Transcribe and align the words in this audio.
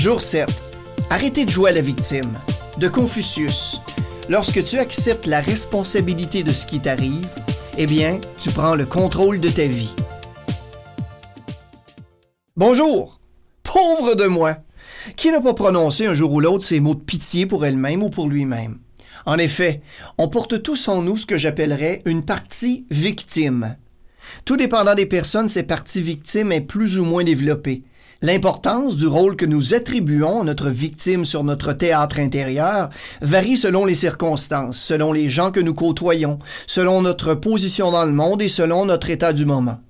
Jour 0.00 0.22
7. 0.22 0.48
Arrêtez 1.10 1.44
de 1.44 1.50
jouer 1.50 1.72
à 1.72 1.74
la 1.74 1.82
victime. 1.82 2.38
De 2.78 2.88
Confucius. 2.88 3.82
Lorsque 4.30 4.64
tu 4.64 4.78
acceptes 4.78 5.26
la 5.26 5.42
responsabilité 5.42 6.42
de 6.42 6.54
ce 6.54 6.64
qui 6.64 6.80
t'arrive, 6.80 7.28
eh 7.76 7.84
bien, 7.84 8.18
tu 8.38 8.48
prends 8.48 8.76
le 8.76 8.86
contrôle 8.86 9.40
de 9.40 9.50
ta 9.50 9.66
vie. 9.66 9.94
Bonjour. 12.56 13.20
Pauvre 13.62 14.14
de 14.14 14.24
moi. 14.24 14.56
Qui 15.16 15.30
n'a 15.30 15.42
pas 15.42 15.52
prononcé 15.52 16.06
un 16.06 16.14
jour 16.14 16.32
ou 16.32 16.40
l'autre 16.40 16.64
ces 16.64 16.80
mots 16.80 16.94
de 16.94 17.02
pitié 17.02 17.44
pour 17.44 17.66
elle-même 17.66 18.02
ou 18.02 18.08
pour 18.08 18.26
lui-même? 18.26 18.78
En 19.26 19.36
effet, 19.36 19.82
on 20.16 20.28
porte 20.28 20.62
tous 20.62 20.88
en 20.88 21.02
nous 21.02 21.18
ce 21.18 21.26
que 21.26 21.36
j'appellerais 21.36 22.00
une 22.06 22.24
partie 22.24 22.86
victime. 22.90 23.76
Tout 24.46 24.56
dépendant 24.56 24.94
des 24.94 25.04
personnes, 25.04 25.50
ces 25.50 25.62
parties 25.62 26.00
victimes 26.00 26.52
est 26.52 26.62
plus 26.62 26.98
ou 26.98 27.04
moins 27.04 27.22
développée. 27.22 27.82
L'importance 28.22 28.96
du 28.96 29.06
rôle 29.06 29.34
que 29.34 29.46
nous 29.46 29.72
attribuons 29.72 30.42
à 30.42 30.44
notre 30.44 30.68
victime 30.68 31.24
sur 31.24 31.42
notre 31.42 31.72
théâtre 31.72 32.18
intérieur 32.18 32.90
varie 33.22 33.56
selon 33.56 33.86
les 33.86 33.94
circonstances, 33.94 34.78
selon 34.78 35.14
les 35.14 35.30
gens 35.30 35.50
que 35.50 35.60
nous 35.60 35.72
côtoyons, 35.72 36.38
selon 36.66 37.00
notre 37.00 37.32
position 37.32 37.90
dans 37.90 38.04
le 38.04 38.12
monde 38.12 38.42
et 38.42 38.50
selon 38.50 38.84
notre 38.84 39.08
état 39.08 39.32
du 39.32 39.46
moment. 39.46 39.80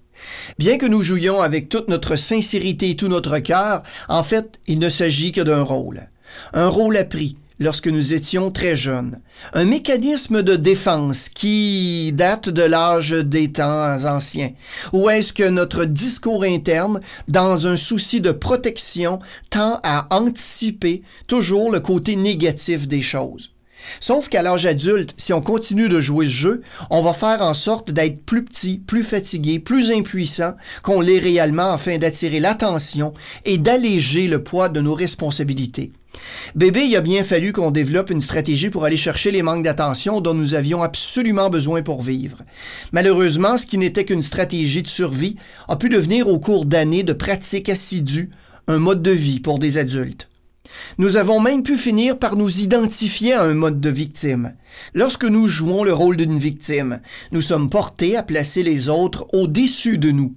Bien 0.60 0.78
que 0.78 0.86
nous 0.86 1.02
jouions 1.02 1.40
avec 1.40 1.68
toute 1.68 1.88
notre 1.88 2.14
sincérité 2.14 2.90
et 2.90 2.96
tout 2.96 3.08
notre 3.08 3.40
cœur, 3.40 3.82
en 4.08 4.22
fait, 4.22 4.60
il 4.68 4.78
ne 4.78 4.90
s'agit 4.90 5.32
que 5.32 5.40
d'un 5.40 5.62
rôle. 5.62 6.08
Un 6.52 6.68
rôle 6.68 6.98
appris, 6.98 7.36
lorsque 7.60 7.86
nous 7.86 8.14
étions 8.14 8.50
très 8.50 8.74
jeunes. 8.74 9.20
Un 9.52 9.66
mécanisme 9.66 10.42
de 10.42 10.56
défense 10.56 11.28
qui 11.28 12.10
date 12.12 12.48
de 12.48 12.62
l'âge 12.62 13.10
des 13.10 13.52
temps 13.52 14.04
anciens. 14.04 14.50
Ou 14.92 15.08
est-ce 15.10 15.32
que 15.32 15.48
notre 15.48 15.84
discours 15.84 16.42
interne, 16.42 17.00
dans 17.28 17.66
un 17.66 17.76
souci 17.76 18.20
de 18.20 18.32
protection, 18.32 19.20
tend 19.50 19.78
à 19.84 20.08
anticiper 20.10 21.02
toujours 21.26 21.70
le 21.70 21.80
côté 21.80 22.16
négatif 22.16 22.88
des 22.88 23.02
choses? 23.02 23.52
Sauf 23.98 24.28
qu'à 24.28 24.42
l'âge 24.42 24.66
adulte, 24.66 25.14
si 25.16 25.32
on 25.32 25.40
continue 25.40 25.88
de 25.88 26.00
jouer 26.00 26.26
ce 26.26 26.30
jeu, 26.30 26.62
on 26.90 27.02
va 27.02 27.12
faire 27.12 27.42
en 27.42 27.54
sorte 27.54 27.90
d'être 27.90 28.24
plus 28.24 28.44
petit, 28.44 28.78
plus 28.78 29.02
fatigué, 29.02 29.58
plus 29.58 29.90
impuissant 29.90 30.54
qu'on 30.82 31.00
l'est 31.00 31.18
réellement 31.18 31.72
afin 31.72 31.98
d'attirer 31.98 32.40
l'attention 32.40 33.14
et 33.44 33.58
d'alléger 33.58 34.28
le 34.28 34.42
poids 34.42 34.68
de 34.68 34.80
nos 34.80 34.94
responsabilités. 34.94 35.92
Bébé, 36.54 36.82
il 36.84 36.96
a 36.96 37.00
bien 37.00 37.24
fallu 37.24 37.52
qu'on 37.52 37.70
développe 37.70 38.10
une 38.10 38.22
stratégie 38.22 38.70
pour 38.70 38.84
aller 38.84 38.96
chercher 38.96 39.30
les 39.30 39.42
manques 39.42 39.64
d'attention 39.64 40.20
dont 40.20 40.34
nous 40.34 40.54
avions 40.54 40.82
absolument 40.82 41.50
besoin 41.50 41.82
pour 41.82 42.02
vivre. 42.02 42.38
Malheureusement, 42.92 43.56
ce 43.58 43.66
qui 43.66 43.78
n'était 43.78 44.04
qu'une 44.04 44.22
stratégie 44.22 44.82
de 44.82 44.88
survie 44.88 45.36
a 45.68 45.76
pu 45.76 45.88
devenir 45.88 46.28
au 46.28 46.38
cours 46.38 46.66
d'années 46.66 47.02
de 47.02 47.12
pratique 47.12 47.68
assidue 47.68 48.30
un 48.66 48.78
mode 48.78 49.02
de 49.02 49.10
vie 49.10 49.40
pour 49.40 49.58
des 49.58 49.78
adultes. 49.78 50.28
Nous 50.98 51.16
avons 51.16 51.40
même 51.40 51.62
pu 51.62 51.76
finir 51.76 52.18
par 52.18 52.36
nous 52.36 52.60
identifier 52.60 53.32
à 53.32 53.42
un 53.42 53.54
mode 53.54 53.80
de 53.80 53.90
victime. 53.90 54.54
Lorsque 54.94 55.24
nous 55.24 55.46
jouons 55.46 55.84
le 55.84 55.92
rôle 55.92 56.16
d'une 56.16 56.38
victime, 56.38 57.00
nous 57.32 57.42
sommes 57.42 57.70
portés 57.70 58.16
à 58.16 58.22
placer 58.22 58.62
les 58.62 58.88
autres 58.88 59.26
au-dessus 59.32 59.98
de 59.98 60.10
nous. 60.10 60.34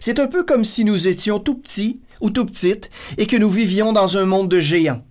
C'est 0.00 0.18
un 0.18 0.26
peu 0.26 0.44
comme 0.44 0.64
si 0.64 0.84
nous 0.84 1.08
étions 1.08 1.38
tout 1.38 1.54
petits 1.54 2.00
ou 2.20 2.30
tout 2.30 2.44
petites 2.44 2.90
et 3.18 3.26
que 3.26 3.36
nous 3.36 3.50
vivions 3.50 3.92
dans 3.92 4.16
un 4.16 4.26
monde 4.26 4.48
de 4.48 4.60
géants. 4.60 5.02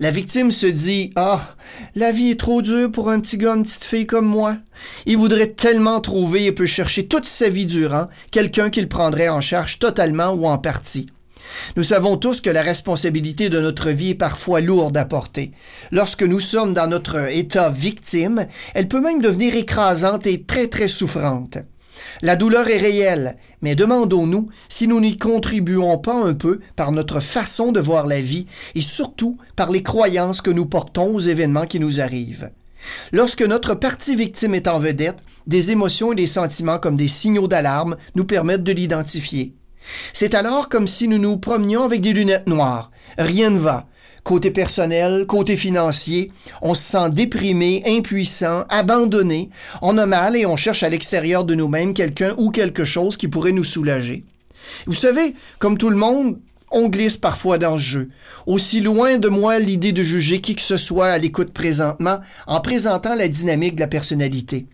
La 0.00 0.12
victime 0.12 0.52
se 0.52 0.66
dit 0.66 1.12
Ah, 1.16 1.56
la 1.96 2.12
vie 2.12 2.30
est 2.30 2.40
trop 2.40 2.62
dure 2.62 2.90
pour 2.90 3.10
un 3.10 3.18
petit 3.18 3.36
gars, 3.36 3.54
une 3.54 3.64
petite 3.64 3.82
fille 3.82 4.06
comme 4.06 4.26
moi. 4.26 4.56
Il 5.06 5.16
voudrait 5.16 5.50
tellement 5.50 6.00
trouver 6.00 6.46
et 6.46 6.52
peut 6.52 6.66
chercher 6.66 7.08
toute 7.08 7.26
sa 7.26 7.48
vie 7.48 7.66
durant 7.66 8.06
quelqu'un 8.30 8.70
qu'il 8.70 8.88
prendrait 8.88 9.28
en 9.28 9.40
charge 9.40 9.80
totalement 9.80 10.30
ou 10.30 10.46
en 10.46 10.58
partie. 10.58 11.08
Nous 11.76 11.82
savons 11.82 12.16
tous 12.16 12.40
que 12.40 12.50
la 12.50 12.62
responsabilité 12.62 13.48
de 13.48 13.60
notre 13.60 13.90
vie 13.90 14.10
est 14.10 14.14
parfois 14.14 14.60
lourde 14.60 14.96
à 14.96 15.04
porter. 15.04 15.50
Lorsque 15.90 16.22
nous 16.22 16.40
sommes 16.40 16.74
dans 16.74 16.86
notre 16.86 17.32
état 17.32 17.70
victime, 17.70 18.46
elle 18.74 18.86
peut 18.86 19.00
même 19.00 19.20
devenir 19.20 19.56
écrasante 19.56 20.26
et 20.26 20.44
très 20.44 20.68
très 20.68 20.88
souffrante. 20.88 21.58
La 22.22 22.36
douleur 22.36 22.68
est 22.68 22.78
réelle, 22.78 23.36
mais 23.62 23.74
demandons-nous 23.74 24.48
si 24.68 24.88
nous 24.88 25.00
n'y 25.00 25.16
contribuons 25.16 25.98
pas 25.98 26.14
un 26.14 26.34
peu 26.34 26.60
par 26.76 26.92
notre 26.92 27.20
façon 27.20 27.72
de 27.72 27.80
voir 27.80 28.06
la 28.06 28.20
vie 28.20 28.46
et 28.74 28.82
surtout 28.82 29.38
par 29.56 29.70
les 29.70 29.82
croyances 29.82 30.40
que 30.40 30.50
nous 30.50 30.66
portons 30.66 31.14
aux 31.14 31.20
événements 31.20 31.66
qui 31.66 31.80
nous 31.80 32.00
arrivent. 32.00 32.50
Lorsque 33.12 33.42
notre 33.42 33.74
partie 33.74 34.16
victime 34.16 34.54
est 34.54 34.68
en 34.68 34.78
vedette, 34.78 35.18
des 35.46 35.70
émotions 35.70 36.12
et 36.12 36.16
des 36.16 36.26
sentiments 36.26 36.78
comme 36.78 36.96
des 36.96 37.08
signaux 37.08 37.48
d'alarme 37.48 37.96
nous 38.14 38.24
permettent 38.24 38.64
de 38.64 38.72
l'identifier. 38.72 39.54
C'est 40.12 40.34
alors 40.34 40.68
comme 40.68 40.86
si 40.86 41.08
nous 41.08 41.18
nous 41.18 41.38
promenions 41.38 41.84
avec 41.84 42.02
des 42.02 42.12
lunettes 42.12 42.46
noires. 42.46 42.90
Rien 43.16 43.50
ne 43.50 43.58
va. 43.58 43.87
Côté 44.24 44.50
personnel, 44.50 45.26
côté 45.26 45.56
financier, 45.56 46.32
on 46.60 46.74
se 46.74 46.82
sent 46.82 47.10
déprimé, 47.10 47.82
impuissant, 47.86 48.64
abandonné, 48.68 49.50
on 49.80 49.96
a 49.96 50.06
mal 50.06 50.36
et 50.36 50.46
on 50.46 50.56
cherche 50.56 50.82
à 50.82 50.88
l'extérieur 50.88 51.44
de 51.44 51.54
nous-mêmes 51.54 51.94
quelqu'un 51.94 52.34
ou 52.36 52.50
quelque 52.50 52.84
chose 52.84 53.16
qui 53.16 53.28
pourrait 53.28 53.52
nous 53.52 53.64
soulager. 53.64 54.24
Vous 54.86 54.94
savez, 54.94 55.34
comme 55.58 55.78
tout 55.78 55.90
le 55.90 55.96
monde, 55.96 56.38
on 56.70 56.88
glisse 56.88 57.16
parfois 57.16 57.58
dans 57.58 57.78
ce 57.78 57.82
jeu. 57.82 58.08
Aussi 58.46 58.80
loin 58.80 59.18
de 59.18 59.28
moi 59.28 59.58
l'idée 59.58 59.92
de 59.92 60.02
juger 60.02 60.40
qui 60.40 60.54
que 60.54 60.62
ce 60.62 60.76
soit 60.76 61.06
à 61.06 61.18
l'écoute 61.18 61.52
présentement 61.52 62.18
en 62.46 62.60
présentant 62.60 63.14
la 63.14 63.28
dynamique 63.28 63.76
de 63.76 63.80
la 63.80 63.86
personnalité. 63.86 64.66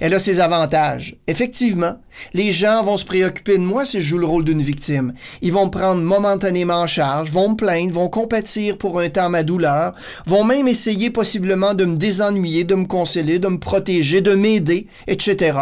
Elle 0.00 0.14
a 0.14 0.20
ses 0.20 0.40
avantages. 0.40 1.16
Effectivement, 1.26 1.98
les 2.32 2.52
gens 2.52 2.82
vont 2.82 2.96
se 2.96 3.04
préoccuper 3.04 3.58
de 3.58 3.62
moi 3.62 3.84
si 3.84 4.00
je 4.00 4.08
joue 4.08 4.18
le 4.18 4.26
rôle 4.26 4.44
d'une 4.44 4.62
victime. 4.62 5.14
Ils 5.42 5.52
vont 5.52 5.66
me 5.66 5.70
prendre 5.70 6.00
momentanément 6.00 6.82
en 6.82 6.86
charge, 6.86 7.30
vont 7.30 7.50
me 7.50 7.56
plaindre, 7.56 7.92
vont 7.92 8.08
compatir 8.08 8.78
pour 8.78 9.00
un 9.00 9.08
temps 9.08 9.28
ma 9.28 9.42
douleur, 9.42 9.94
vont 10.26 10.44
même 10.44 10.68
essayer 10.68 11.10
possiblement 11.10 11.74
de 11.74 11.84
me 11.84 11.96
désennuyer, 11.96 12.64
de 12.64 12.74
me 12.74 12.86
consoler, 12.86 13.38
de 13.38 13.48
me 13.48 13.58
protéger, 13.58 14.20
de 14.20 14.34
m'aider, 14.34 14.86
etc. 15.06 15.58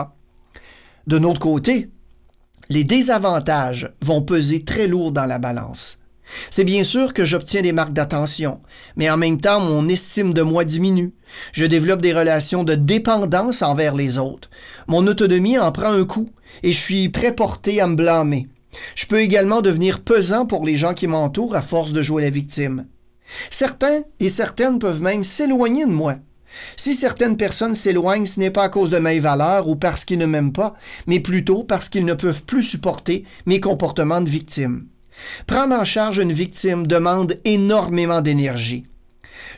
De 1.06 1.18
notre 1.18 1.40
côté, 1.40 1.88
les 2.68 2.84
désavantages 2.84 3.92
vont 4.00 4.22
peser 4.22 4.64
très 4.64 4.86
lourd 4.86 5.12
dans 5.12 5.26
la 5.26 5.38
balance. 5.38 5.98
C'est 6.50 6.64
bien 6.64 6.84
sûr 6.84 7.14
que 7.14 7.24
j'obtiens 7.24 7.62
des 7.62 7.72
marques 7.72 7.92
d'attention, 7.92 8.60
mais 8.96 9.10
en 9.10 9.16
même 9.16 9.40
temps, 9.40 9.60
mon 9.60 9.88
estime 9.88 10.34
de 10.34 10.42
moi 10.42 10.64
diminue. 10.64 11.12
Je 11.52 11.64
développe 11.64 12.02
des 12.02 12.12
relations 12.12 12.64
de 12.64 12.74
dépendance 12.74 13.62
envers 13.62 13.94
les 13.94 14.18
autres. 14.18 14.50
Mon 14.86 15.06
autonomie 15.06 15.58
en 15.58 15.72
prend 15.72 15.92
un 15.92 16.04
coup 16.04 16.30
et 16.62 16.72
je 16.72 16.78
suis 16.78 17.12
très 17.12 17.34
porté 17.34 17.80
à 17.80 17.86
me 17.86 17.96
blâmer. 17.96 18.48
Je 18.94 19.06
peux 19.06 19.20
également 19.20 19.62
devenir 19.62 20.00
pesant 20.00 20.46
pour 20.46 20.64
les 20.64 20.76
gens 20.76 20.94
qui 20.94 21.06
m'entourent 21.06 21.56
à 21.56 21.62
force 21.62 21.92
de 21.92 22.02
jouer 22.02 22.22
la 22.22 22.30
victime. 22.30 22.86
Certains 23.50 24.02
et 24.20 24.28
certaines 24.28 24.78
peuvent 24.78 25.02
même 25.02 25.24
s'éloigner 25.24 25.86
de 25.86 25.90
moi. 25.90 26.16
Si 26.76 26.94
certaines 26.94 27.36
personnes 27.36 27.74
s'éloignent, 27.74 28.26
ce 28.26 28.38
n'est 28.38 28.50
pas 28.50 28.64
à 28.64 28.68
cause 28.68 28.90
de 28.90 28.98
mes 28.98 29.20
valeurs 29.20 29.68
ou 29.68 29.76
parce 29.76 30.04
qu'ils 30.04 30.18
ne 30.18 30.26
m'aiment 30.26 30.52
pas, 30.52 30.74
mais 31.06 31.20
plutôt 31.20 31.64
parce 31.64 31.88
qu'ils 31.88 32.04
ne 32.04 32.14
peuvent 32.14 32.42
plus 32.44 32.62
supporter 32.62 33.24
mes 33.46 33.60
comportements 33.60 34.20
de 34.20 34.28
victime. 34.28 34.86
Prendre 35.46 35.74
en 35.74 35.84
charge 35.84 36.18
une 36.18 36.32
victime 36.32 36.86
demande 36.86 37.38
énormément 37.44 38.20
d'énergie. 38.20 38.86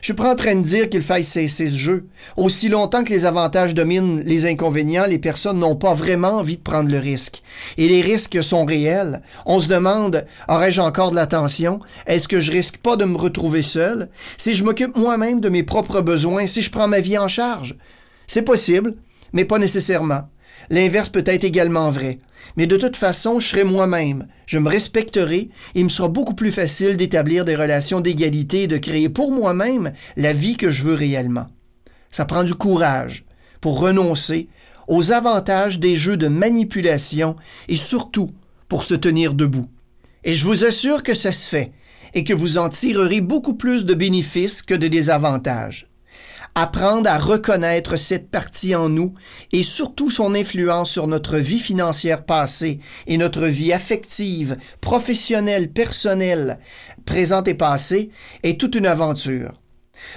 Je 0.01 0.07
suis 0.07 0.13
pas 0.13 0.33
en 0.33 0.35
train 0.35 0.55
de 0.55 0.61
dire 0.61 0.89
qu'il 0.89 1.01
faille 1.01 1.23
cesser 1.23 1.67
ce 1.67 1.75
jeu. 1.75 2.07
Aussi 2.37 2.69
longtemps 2.69 3.03
que 3.03 3.13
les 3.13 3.25
avantages 3.25 3.73
dominent 3.73 4.21
les 4.25 4.45
inconvénients, 4.45 5.05
les 5.07 5.19
personnes 5.19 5.59
n'ont 5.59 5.75
pas 5.75 5.93
vraiment 5.93 6.37
envie 6.37 6.57
de 6.57 6.61
prendre 6.61 6.89
le 6.89 6.99
risque. 6.99 7.41
Et 7.77 7.87
les 7.87 8.01
risques 8.01 8.43
sont 8.43 8.65
réels. 8.65 9.21
On 9.45 9.59
se 9.59 9.67
demande, 9.67 10.25
aurais-je 10.47 10.81
encore 10.81 11.11
de 11.11 11.15
l'attention? 11.15 11.79
Est-ce 12.07 12.27
que 12.27 12.41
je 12.41 12.51
risque 12.51 12.77
pas 12.77 12.97
de 12.97 13.05
me 13.05 13.17
retrouver 13.17 13.63
seul? 13.63 14.09
Si 14.37 14.53
je 14.53 14.63
m'occupe 14.63 14.95
moi-même 14.97 15.39
de 15.39 15.49
mes 15.49 15.63
propres 15.63 16.01
besoins, 16.01 16.45
si 16.45 16.61
je 16.61 16.71
prends 16.71 16.87
ma 16.87 16.99
vie 16.99 17.17
en 17.17 17.27
charge? 17.27 17.75
C'est 18.27 18.41
possible, 18.41 18.95
mais 19.33 19.45
pas 19.45 19.59
nécessairement. 19.59 20.29
L'inverse 20.69 21.09
peut 21.09 21.23
être 21.25 21.43
également 21.43 21.91
vrai. 21.91 22.19
Mais 22.57 22.67
de 22.67 22.77
toute 22.77 22.95
façon, 22.95 23.39
je 23.39 23.47
serai 23.47 23.63
moi-même, 23.63 24.27
je 24.45 24.57
me 24.57 24.69
respecterai 24.69 25.37
et 25.37 25.49
il 25.75 25.85
me 25.85 25.89
sera 25.89 26.07
beaucoup 26.07 26.35
plus 26.35 26.51
facile 26.51 26.97
d'établir 26.97 27.45
des 27.45 27.55
relations 27.55 28.01
d'égalité 28.01 28.63
et 28.63 28.67
de 28.67 28.77
créer 28.77 29.09
pour 29.09 29.31
moi-même 29.31 29.93
la 30.15 30.33
vie 30.33 30.57
que 30.57 30.71
je 30.71 30.83
veux 30.83 30.93
réellement. 30.93 31.47
Ça 32.11 32.25
prend 32.25 32.43
du 32.43 32.53
courage 32.53 33.25
pour 33.61 33.79
renoncer 33.79 34.47
aux 34.87 35.11
avantages 35.11 35.79
des 35.79 35.97
jeux 35.97 36.17
de 36.17 36.27
manipulation 36.27 37.35
et 37.67 37.77
surtout 37.77 38.31
pour 38.67 38.83
se 38.83 38.93
tenir 38.93 39.33
debout. 39.33 39.67
Et 40.23 40.35
je 40.35 40.45
vous 40.45 40.63
assure 40.63 41.03
que 41.03 41.15
ça 41.15 41.31
se 41.31 41.49
fait 41.49 41.71
et 42.13 42.23
que 42.23 42.33
vous 42.33 42.57
en 42.57 42.69
tirerez 42.69 43.21
beaucoup 43.21 43.55
plus 43.55 43.85
de 43.85 43.93
bénéfices 43.93 44.61
que 44.61 44.73
de 44.73 44.87
désavantages 44.87 45.87
apprendre 46.55 47.09
à 47.09 47.17
reconnaître 47.17 47.97
cette 47.97 48.31
partie 48.31 48.75
en 48.75 48.87
nous 48.87 49.13
et 49.51 49.63
surtout 49.63 50.09
son 50.09 50.33
influence 50.33 50.89
sur 50.89 51.07
notre 51.07 51.37
vie 51.37 51.59
financière 51.59 52.25
passée 52.25 52.79
et 53.07 53.17
notre 53.17 53.45
vie 53.45 53.73
affective, 53.73 54.57
professionnelle, 54.79 55.71
personnelle, 55.71 56.59
présente 57.05 57.49
et 57.49 57.53
passée 57.53 58.09
est 58.43 58.59
toute 58.59 58.75
une 58.75 58.87
aventure. 58.87 59.61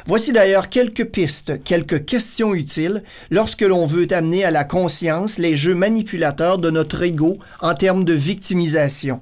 Voici 0.07 0.33
d'ailleurs 0.33 0.69
quelques 0.69 1.07
pistes, 1.07 1.63
quelques 1.65 2.05
questions 2.05 2.55
utiles 2.55 3.03
lorsque 3.31 3.63
l'on 3.63 3.87
veut 3.87 4.09
amener 4.11 4.45
à 4.45 4.51
la 4.51 4.65
conscience 4.65 5.39
les 5.39 5.57
jeux 5.57 5.75
manipulateurs 5.75 6.59
de 6.59 6.71
notre 6.71 7.03
ego 7.03 7.39
en 7.61 7.75
termes 7.75 8.05
de 8.05 8.13
victimisation. 8.13 9.21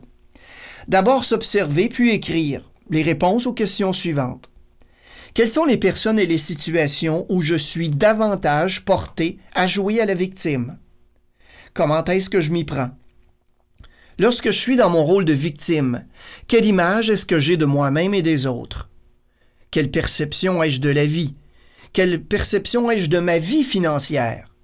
D'abord 0.88 1.24
s'observer 1.24 1.88
puis 1.88 2.10
écrire. 2.12 2.70
les 2.88 3.02
réponses 3.02 3.46
aux 3.46 3.52
questions 3.52 3.92
suivantes. 3.92 4.48
Quelles 5.36 5.50
sont 5.50 5.66
les 5.66 5.76
personnes 5.76 6.18
et 6.18 6.24
les 6.24 6.38
situations 6.38 7.26
où 7.28 7.42
je 7.42 7.56
suis 7.56 7.90
davantage 7.90 8.86
porté 8.86 9.36
à 9.52 9.66
jouer 9.66 10.00
à 10.00 10.06
la 10.06 10.14
victime? 10.14 10.78
Comment 11.74 12.02
est-ce 12.04 12.30
que 12.30 12.40
je 12.40 12.50
m'y 12.50 12.64
prends? 12.64 12.88
Lorsque 14.18 14.46
je 14.46 14.58
suis 14.58 14.76
dans 14.76 14.88
mon 14.88 15.04
rôle 15.04 15.26
de 15.26 15.34
victime, 15.34 16.06
quelle 16.48 16.64
image 16.64 17.10
est-ce 17.10 17.26
que 17.26 17.38
j'ai 17.38 17.58
de 17.58 17.66
moi-même 17.66 18.14
et 18.14 18.22
des 18.22 18.46
autres? 18.46 18.88
Quelle 19.70 19.90
perception 19.90 20.62
ai-je 20.62 20.80
de 20.80 20.88
la 20.88 21.04
vie? 21.04 21.34
Quelle 21.92 22.24
perception 22.24 22.90
ai-je 22.90 23.10
de 23.10 23.18
ma 23.18 23.38
vie 23.38 23.64
financière? 23.64 24.54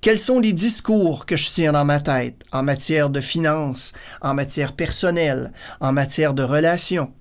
Quels 0.00 0.18
sont 0.18 0.40
les 0.40 0.54
discours 0.54 1.26
que 1.26 1.36
je 1.36 1.50
tiens 1.50 1.72
dans 1.72 1.84
ma 1.84 2.00
tête 2.00 2.40
en 2.52 2.62
matière 2.62 3.10
de 3.10 3.20
finances, 3.20 3.92
en 4.22 4.32
matière 4.32 4.76
personnelle, 4.76 5.52
en 5.80 5.92
matière 5.92 6.32
de 6.32 6.42
relations? 6.42 7.12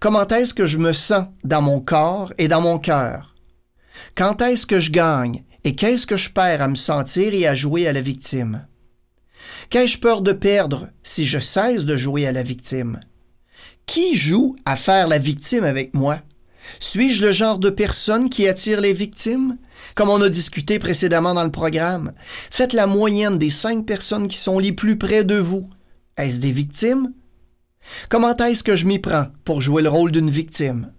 Comment 0.00 0.26
est-ce 0.28 0.54
que 0.54 0.66
je 0.66 0.78
me 0.78 0.92
sens 0.92 1.26
dans 1.44 1.62
mon 1.62 1.80
corps 1.80 2.32
et 2.38 2.48
dans 2.48 2.60
mon 2.60 2.78
cœur? 2.78 3.34
Quand 4.14 4.40
est-ce 4.42 4.66
que 4.66 4.80
je 4.80 4.90
gagne 4.90 5.44
et 5.64 5.74
qu'est-ce 5.74 6.06
que 6.06 6.16
je 6.16 6.30
perds 6.30 6.62
à 6.62 6.68
me 6.68 6.74
sentir 6.74 7.34
et 7.34 7.46
à 7.46 7.54
jouer 7.54 7.86
à 7.86 7.92
la 7.92 8.00
victime? 8.00 8.66
Qu'ai-je 9.70 9.98
peur 9.98 10.20
de 10.20 10.32
perdre 10.32 10.88
si 11.02 11.24
je 11.24 11.38
cesse 11.38 11.84
de 11.84 11.96
jouer 11.96 12.26
à 12.26 12.32
la 12.32 12.42
victime? 12.42 13.00
Qui 13.86 14.16
joue 14.16 14.54
à 14.64 14.76
faire 14.76 15.08
la 15.08 15.18
victime 15.18 15.64
avec 15.64 15.94
moi? 15.94 16.20
Suis-je 16.78 17.24
le 17.24 17.32
genre 17.32 17.58
de 17.58 17.70
personne 17.70 18.30
qui 18.30 18.46
attire 18.46 18.80
les 18.80 18.92
victimes? 18.92 19.58
Comme 19.94 20.10
on 20.10 20.20
a 20.22 20.28
discuté 20.28 20.78
précédemment 20.78 21.34
dans 21.34 21.44
le 21.44 21.50
programme, 21.50 22.12
faites 22.50 22.72
la 22.72 22.86
moyenne 22.86 23.38
des 23.38 23.50
cinq 23.50 23.84
personnes 23.84 24.28
qui 24.28 24.36
sont 24.36 24.58
les 24.58 24.72
plus 24.72 24.96
près 24.96 25.24
de 25.24 25.36
vous. 25.36 25.68
Est-ce 26.16 26.38
des 26.38 26.52
victimes? 26.52 27.12
Comment 28.08 28.36
est-ce 28.36 28.64
que 28.64 28.76
je 28.76 28.86
m'y 28.86 28.98
prends 28.98 29.26
pour 29.44 29.60
jouer 29.60 29.82
le 29.82 29.88
rôle 29.88 30.12
d'une 30.12 30.30
victime? 30.30 30.92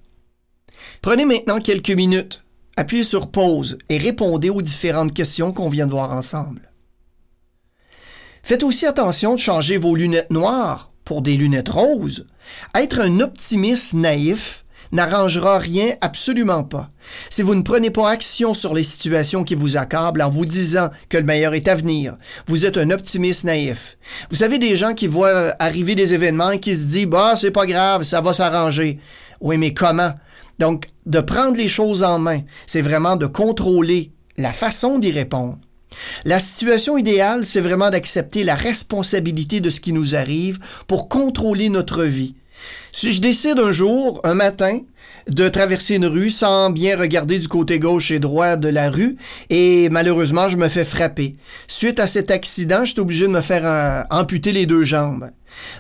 Prenez 1.02 1.26
maintenant 1.26 1.60
quelques 1.60 1.92
minutes, 1.92 2.44
appuyez 2.76 3.04
sur 3.04 3.32
pause 3.32 3.78
et 3.90 3.98
répondez 3.98 4.50
aux 4.50 4.62
différentes 4.62 5.14
questions 5.14 5.54
qu'on 5.54 5.70
vient 5.70 5.88
de 5.88 5.92
voir 5.92 6.12
ensemble. 6.12 6.72
Faites 8.44 8.64
aussi 8.64 8.86
attention 8.86 9.36
de 9.36 9.40
changer 9.40 9.78
vos 9.78 9.96
lunettes 9.96 10.32
noires 10.32 10.92
pour 11.06 11.22
des 11.22 11.38
lunettes 11.38 11.70
roses. 11.70 12.28
Être 12.76 13.00
un 13.00 13.20
optimiste 13.22 13.94
naïf 13.94 14.63
n'arrangera 14.94 15.58
rien 15.58 15.96
absolument 16.00 16.64
pas. 16.64 16.90
Si 17.30 17.42
vous 17.42 17.56
ne 17.56 17.64
prenez 17.64 17.90
pas 17.90 18.10
action 18.10 18.54
sur 18.54 18.74
les 18.74 18.84
situations 18.84 19.44
qui 19.44 19.56
vous 19.56 19.76
accablent 19.76 20.22
en 20.22 20.30
vous 20.30 20.46
disant 20.46 20.90
que 21.10 21.18
le 21.18 21.24
meilleur 21.24 21.56
est 21.56 21.68
à 21.68 21.76
venir, 21.76 22.16
vous 22.48 22.66
êtes 22.66 22.78
un 22.78 22.92
optimiste 22.92 23.44
naïf. 23.44 23.98
Vous 24.30 24.38
savez 24.38 24.60
des 24.60 24.78
gens 24.78 24.94
qui 24.94 25.08
voient 25.08 25.56
arriver 25.60 25.96
des 25.96 26.14
événements 26.14 26.52
et 26.52 26.60
qui 26.60 26.76
se 26.76 26.86
disent 26.86 27.08
bah 27.08 27.34
c'est 27.36 27.52
pas 27.52 27.66
grave, 27.66 28.04
ça 28.04 28.22
va 28.22 28.34
s'arranger. 28.34 29.00
Oui, 29.42 29.58
mais 29.58 29.74
comment? 29.74 30.14
Donc 30.60 30.86
de 31.06 31.20
prendre 31.20 31.58
les 31.58 31.68
choses 31.68 32.04
en 32.04 32.20
main, 32.20 32.42
c'est 32.68 32.82
vraiment 32.82 33.16
de 33.16 33.26
contrôler 33.26 34.14
la 34.38 34.54
façon 34.54 35.00
d'y 35.00 35.12
répondre. 35.12 35.58
La 36.24 36.40
situation 36.40 36.98
idéale, 36.98 37.46
c'est 37.46 37.62
vraiment 37.62 37.90
d'accepter 37.90 38.44
la 38.44 38.56
responsabilité 38.56 39.60
de 39.60 39.70
ce 39.70 39.82
qui 39.82 39.94
nous 39.94 40.16
arrive 40.16 40.60
pour 40.88 41.10
contrôler 41.10 41.70
notre 41.70 42.04
vie. 42.04 42.36
Si 42.92 43.14
je 43.14 43.22
décide 43.22 43.60
un 43.60 43.72
jour, 43.72 44.22
un 44.24 44.34
matin, 44.34 44.80
de 45.28 45.48
traverser 45.48 45.96
une 45.96 46.06
rue 46.06 46.30
sans 46.30 46.70
bien 46.70 46.98
regarder 46.98 47.40
du 47.40 47.48
côté 47.48 47.80
gauche 47.80 48.12
et 48.12 48.20
droit 48.20 48.56
de 48.56 48.68
la 48.68 48.90
rue 48.90 49.16
et 49.50 49.90
malheureusement 49.90 50.50
je 50.50 50.58
me 50.58 50.68
fais 50.68 50.86
frapper. 50.86 51.36
Suite 51.68 52.00
à 52.00 52.08
cet 52.08 52.32
accident, 52.32 52.84
je 52.86 52.92
suis 52.92 53.00
obligé 53.00 53.28
de 53.28 53.32
me 53.32 53.42
faire 53.42 53.66
euh, 53.66 54.04
amputer 54.10 54.52
les 54.52 54.66
deux 54.66 54.84
jambes. 54.84 55.30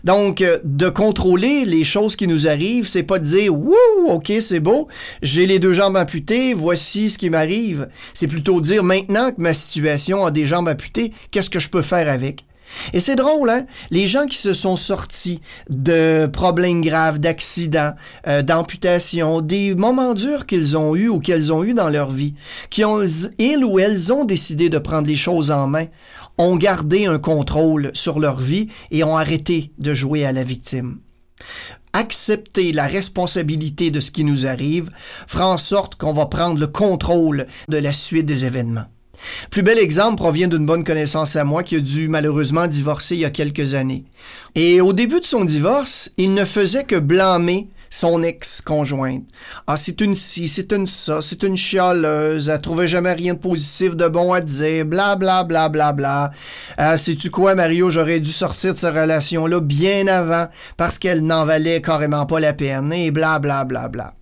Donc, 0.04 0.42
euh, 0.42 0.60
de 0.64 0.88
contrôler 0.88 1.66
les 1.66 1.84
choses 1.84 2.16
qui 2.16 2.28
nous 2.28 2.48
arrivent, 2.48 2.88
c'est 2.88 3.04
pas 3.04 3.20
de 3.20 3.26
dire 3.26 3.54
Wouh, 3.54 4.08
ok, 4.08 4.32
c'est 4.40 4.60
beau, 4.60 4.88
j'ai 5.24 5.46
les 5.46 5.60
deux 5.60 5.74
jambes 5.74 5.98
amputées, 5.98 6.54
voici 6.54 7.10
ce 7.10 7.18
qui 7.18 7.30
m'arrive. 7.30 7.90
C'est 8.14 8.28
plutôt 8.28 8.62
dire 8.62 8.84
maintenant 8.84 9.32
que 9.32 9.42
ma 9.42 9.54
situation 9.54 10.26
a 10.26 10.32
des 10.32 10.46
jambes 10.46 10.68
amputées, 10.68 11.12
qu'est-ce 11.32 11.50
que 11.50 11.60
je 11.60 11.70
peux 11.70 11.82
faire 11.82 12.08
avec? 12.08 12.46
Et 12.94 13.00
c'est 13.00 13.16
drôle, 13.16 13.50
hein? 13.50 13.66
Les 13.92 14.08
gens 14.08 14.26
qui 14.26 14.38
se 14.38 14.54
sont 14.54 14.76
sortis 14.76 15.40
de 15.70 16.28
problèmes 16.32 16.82
graves, 16.82 17.20
d'accidents, 17.20 17.94
euh, 18.28 18.42
d'amputations, 18.42 19.42
des 19.42 19.76
moments 19.76 20.14
durs 20.14 20.46
qu'ils 20.46 20.78
ont 20.78 20.96
eus 20.96 21.10
ou 21.10 21.20
qu'elles 21.20 21.52
ont 21.54 21.64
eus 21.64 21.74
dans 21.74 21.90
leur 21.90 22.12
vie, 22.12 22.36
qui 22.70 22.84
ont, 22.84 23.06
ils 23.38 23.64
ou 23.64 23.80
elles 23.80 24.12
ont 24.14 24.26
décidé 24.26 24.70
de 24.70 24.78
prendre 24.78 25.08
les 25.08 25.16
choses 25.16 25.52
en 25.52 25.68
main, 25.68 25.86
ont 26.38 26.56
gardé 26.56 27.06
un 27.06 27.20
contrôle 27.20 27.92
sur 27.94 28.20
leur 28.20 28.38
vie 28.38 28.68
et 28.92 29.04
ont 29.04 29.18
arrêté 29.18 29.72
de 29.78 29.94
jouer 29.94 30.26
à 30.26 30.32
la 30.32 30.44
victime. 30.44 31.00
Accepter 31.94 32.72
la 32.72 32.88
responsabilité 32.88 33.92
de 33.92 34.00
ce 34.00 34.10
qui 34.10 34.24
nous 34.24 34.48
arrive 34.48 34.90
fera 35.28 35.48
en 35.48 35.58
sorte 35.58 35.96
qu'on 35.96 36.14
va 36.14 36.26
prendre 36.26 36.60
le 36.60 36.68
contrôle 36.68 37.46
de 37.70 37.78
la 37.78 37.94
suite 37.94 38.26
des 38.26 38.46
événements. 38.46 38.86
Plus 39.50 39.64
bel 39.64 39.78
exemple 39.78 40.18
provient 40.18 40.48
d'une 40.48 40.66
bonne 40.66 40.84
connaissance 40.84 41.36
à 41.36 41.44
moi 41.44 41.64
qui 41.64 41.76
a 41.76 41.80
dû 41.80 42.08
malheureusement 42.08 42.68
divorcer 42.68 43.16
il 43.16 43.22
y 43.22 43.26
a 43.26 43.30
quelques 43.30 43.74
années. 43.74 44.06
Et 44.56 44.82
au 44.82 44.94
début 44.94 45.20
de 45.20 45.26
son 45.26 45.46
divorce, 45.46 46.12
il 46.18 46.34
ne 46.34 46.46
faisait 46.46 46.84
que 46.84 46.96
blâmer 46.96 47.70
son 47.94 48.24
ex-conjointe. 48.24 49.24
Ah, 49.68 49.78
c'est 49.78 50.02
une 50.02 50.16
ci, 50.16 50.48
c'est 50.48 50.72
une 50.72 50.88
ça, 50.88 51.22
c'est 51.22 51.44
une 51.44 51.56
chialeuse, 51.56 52.50
elle 52.50 52.60
trouvait 52.60 52.88
jamais 52.88 53.14
rien 53.14 53.36
de 53.36 53.40
positif, 53.40 53.96
de 53.96 54.08
bon 54.08 54.34
à 54.34 54.42
dire, 54.42 54.84
bla 54.86 55.16
bla 55.16 55.44
bla 55.44 55.70
bla 55.70 55.94
bla. 55.94 56.32
Euh, 56.80 56.98
sais-tu 56.98 57.30
quoi, 57.30 57.54
Mario, 57.54 57.92
j'aurais 57.92 58.20
dû 58.20 58.32
sortir 58.32 58.74
de 58.74 58.80
cette 58.80 58.96
relation-là 58.96 59.60
bien 59.60 60.08
avant 60.08 60.48
parce 60.76 60.98
qu'elle 60.98 61.24
n'en 61.24 61.46
valait 61.46 61.84
carrément 61.84 62.26
pas 62.26 62.40
la 62.40 62.54
peine, 62.54 62.92
et 62.92 63.12
bla 63.12 63.38
bla 63.38 63.64
bla 63.64 63.90
bla. 63.90 64.16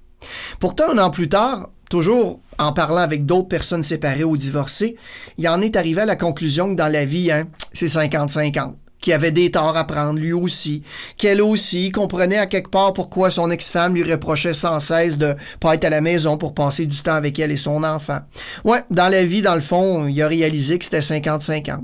Pourtant, 0.59 0.92
un 0.92 0.98
an 0.98 1.09
plus 1.09 1.30
tard, 1.30 1.69
toujours 1.91 2.39
en 2.57 2.73
parlant 2.73 2.97
avec 3.01 3.25
d'autres 3.25 3.49
personnes 3.49 3.83
séparées 3.83 4.23
ou 4.23 4.38
divorcées, 4.38 4.95
il 5.38 5.47
en 5.49 5.61
est 5.61 5.75
arrivé 5.75 6.01
à 6.01 6.05
la 6.05 6.15
conclusion 6.15 6.69
que 6.69 6.75
dans 6.75 6.91
la 6.91 7.05
vie, 7.05 7.31
hein, 7.31 7.47
c'est 7.73 7.88
50-50 7.88 8.73
qui 9.01 9.11
avait 9.11 9.31
des 9.31 9.49
torts 9.49 9.75
à 9.75 9.85
prendre 9.85 10.19
lui 10.19 10.31
aussi, 10.31 10.83
qu'elle 11.17 11.41
aussi 11.41 11.91
comprenait 11.91 12.38
à 12.38 12.45
quelque 12.45 12.69
part 12.69 12.93
pourquoi 12.93 13.31
son 13.31 13.49
ex-femme 13.49 13.95
lui 13.95 14.03
reprochait 14.03 14.53
sans 14.53 14.79
cesse 14.79 15.17
de 15.17 15.35
pas 15.59 15.73
être 15.73 15.85
à 15.85 15.89
la 15.89 16.01
maison 16.01 16.38
pour 16.38 16.53
passer 16.53 16.85
du 16.85 17.01
temps 17.01 17.15
avec 17.15 17.39
elle 17.39 17.51
et 17.51 17.57
son 17.57 17.83
enfant. 17.83 18.19
Ouais, 18.63 18.83
dans 18.91 19.07
la 19.07 19.25
vie, 19.25 19.41
dans 19.41 19.55
le 19.55 19.61
fond, 19.61 20.07
il 20.07 20.21
a 20.21 20.27
réalisé 20.27 20.77
que 20.77 20.85
c'était 20.85 20.99
50-50 20.99 21.79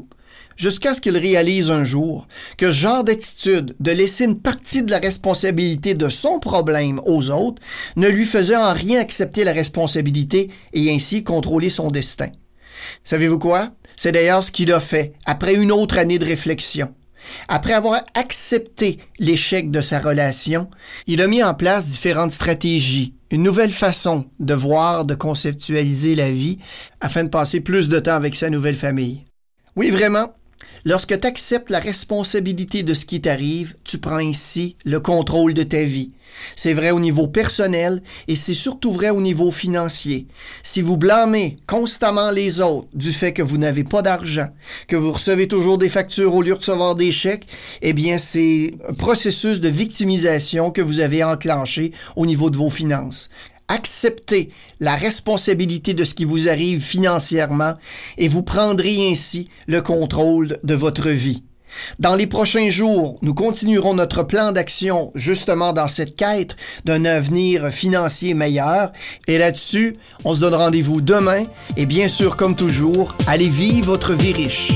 jusqu'à 0.58 0.94
ce 0.94 1.02
qu'il 1.02 1.16
réalise 1.16 1.70
un 1.70 1.84
jour 1.84 2.28
que 2.58 2.68
ce 2.68 2.78
genre 2.78 3.04
d'attitude, 3.04 3.76
de 3.80 3.92
laisser 3.92 4.26
une 4.26 4.40
partie 4.40 4.84
de 4.84 4.92
la 4.92 5.00
responsabilité 5.00 5.94
de 5.94 6.10
son 6.10 6.40
problème 6.40 7.00
aux 7.06 7.30
autres, 7.30 7.62
ne 7.96 8.10
lui 8.10 8.26
faisait 8.26 8.58
en 8.58 8.74
rien 8.74 9.00
accepter 9.00 9.44
la 9.44 9.54
responsabilité 9.54 10.50
et 10.74 10.94
ainsi 10.94 11.24
contrôler 11.24 11.70
son 11.70 11.92
destin. 11.92 12.30
Savez-vous 13.04 13.40
quoi? 13.40 13.72
C'est 13.96 14.12
d'ailleurs 14.12 14.44
ce 14.44 14.52
qu'il 14.52 14.72
a 14.72 14.80
fait 14.80 15.14
après 15.26 15.56
une 15.56 15.72
autre 15.72 15.98
année 15.98 16.20
de 16.20 16.26
réflexion. 16.26 16.94
Après 17.48 17.74
avoir 17.74 18.04
accepté 18.14 19.00
l'échec 19.20 19.72
de 19.72 19.82
sa 19.82 20.00
relation, 20.00 20.70
il 21.08 21.22
a 21.22 21.28
mis 21.28 21.44
en 21.44 21.54
place 21.54 21.88
différentes 21.88 22.32
stratégies, 22.32 23.16
une 23.32 23.44
nouvelle 23.44 23.74
façon 23.74 24.26
de 24.40 24.54
voir, 24.54 25.04
de 25.06 25.16
conceptualiser 25.16 26.16
la 26.16 26.32
vie 26.32 26.60
afin 27.02 27.24
de 27.24 27.30
passer 27.30 27.60
plus 27.60 27.90
de 27.90 28.00
temps 28.00 28.16
avec 28.16 28.36
sa 28.36 28.50
nouvelle 28.50 28.76
famille. 28.76 29.26
Oui, 29.76 29.90
vraiment, 29.90 30.34
Lorsque 30.86 31.20
tu 31.20 31.28
acceptes 31.28 31.70
la 31.70 31.80
responsabilité 31.80 32.84
de 32.84 32.94
ce 32.94 33.06
qui 33.06 33.22
t'arrive, 33.22 33.76
tu 33.84 33.98
prends 33.98 34.18
ainsi 34.18 34.76
le 34.86 35.00
contrôle 35.00 35.54
de 35.54 35.64
ta 35.64 35.84
vie. 35.84 36.12
C'est 36.56 36.74
vrai 36.74 36.92
au 36.92 37.00
niveau 37.00 37.28
personnel 37.28 38.04
et 38.28 38.36
c'est 38.36 38.54
surtout 38.54 38.92
vrai 38.92 39.10
au 39.10 39.22
niveau 39.22 39.52
financier. 39.52 40.28
Si 40.64 40.82
vous 40.82 40.98
blâmez 40.98 41.58
constamment 41.68 42.32
les 42.32 42.62
autres 42.62 42.88
du 42.94 43.12
fait 43.12 43.34
que 43.34 43.42
vous 43.42 43.58
n'avez 43.58 43.84
pas 43.84 44.02
d'argent, 44.02 44.48
que 44.88 44.96
vous 44.96 45.12
recevez 45.14 45.48
toujours 45.48 45.78
des 45.78 45.90
factures 45.90 46.36
au 46.36 46.42
lieu 46.42 46.54
de 46.54 46.60
recevoir 46.60 46.96
des 46.96 47.12
chèques, 47.12 47.48
eh 47.82 47.94
bien 47.94 48.18
c'est 48.18 48.74
un 48.88 48.94
processus 48.94 49.60
de 49.60 49.70
victimisation 49.70 50.72
que 50.72 50.82
vous 50.82 51.00
avez 51.00 51.24
enclenché 51.24 51.92
au 52.16 52.26
niveau 52.26 52.50
de 52.50 52.58
vos 52.58 52.70
finances 52.70 53.30
acceptez 53.68 54.52
la 54.80 54.96
responsabilité 54.96 55.94
de 55.94 56.04
ce 56.04 56.14
qui 56.14 56.26
vous 56.26 56.50
arrive 56.50 56.82
financièrement 56.82 57.76
et 58.18 58.28
vous 58.28 58.44
prendrez 58.44 59.10
ainsi 59.12 59.50
le 59.68 59.82
contrôle 59.82 60.60
de 60.64 60.76
votre 60.76 61.10
vie. 61.10 61.44
Dans 62.00 62.16
les 62.16 62.28
prochains 62.28 62.70
jours, 62.70 63.18
nous 63.22 63.34
continuerons 63.34 63.94
notre 63.94 64.24
plan 64.24 64.52
d'action 64.52 65.12
justement 65.16 65.74
dans 65.74 65.88
cette 65.88 66.16
quête 66.16 66.56
d'un 66.86 67.06
avenir 67.06 67.68
financier 67.70 68.34
meilleur. 68.34 68.92
Et 69.28 69.38
là-dessus, 69.38 69.96
on 70.24 70.34
se 70.34 70.40
donne 70.40 70.56
rendez-vous 70.56 71.02
demain. 71.02 71.44
Et 71.76 71.86
bien 71.86 72.08
sûr, 72.08 72.38
comme 72.38 72.56
toujours, 72.56 73.16
allez 73.28 73.50
vivre 73.50 73.88
votre 73.88 74.14
vie 74.14 74.34
riche. 74.34 74.72